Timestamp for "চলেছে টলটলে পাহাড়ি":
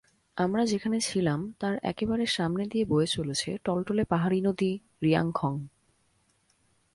3.07-4.39